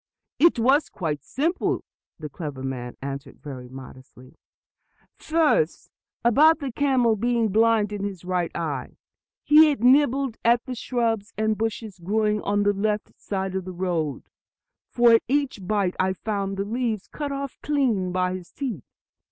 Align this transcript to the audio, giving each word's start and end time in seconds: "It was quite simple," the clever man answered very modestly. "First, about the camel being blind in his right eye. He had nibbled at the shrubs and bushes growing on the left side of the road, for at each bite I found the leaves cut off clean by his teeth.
"It 0.39 0.57
was 0.57 0.89
quite 0.89 1.23
simple," 1.23 1.83
the 2.17 2.27
clever 2.27 2.63
man 2.63 2.97
answered 3.03 3.39
very 3.39 3.69
modestly. 3.69 4.33
"First, 5.15 5.91
about 6.25 6.57
the 6.57 6.71
camel 6.71 7.15
being 7.15 7.49
blind 7.49 7.93
in 7.93 8.03
his 8.03 8.25
right 8.25 8.49
eye. 8.57 8.97
He 9.43 9.67
had 9.69 9.83
nibbled 9.83 10.37
at 10.43 10.65
the 10.65 10.73
shrubs 10.73 11.33
and 11.37 11.55
bushes 11.55 11.99
growing 11.99 12.41
on 12.41 12.63
the 12.63 12.73
left 12.73 13.11
side 13.21 13.53
of 13.53 13.63
the 13.65 13.73
road, 13.73 14.23
for 14.89 15.11
at 15.13 15.23
each 15.27 15.67
bite 15.67 15.95
I 15.99 16.13
found 16.13 16.57
the 16.57 16.65
leaves 16.65 17.07
cut 17.07 17.31
off 17.31 17.59
clean 17.61 18.11
by 18.11 18.33
his 18.33 18.51
teeth. 18.51 18.85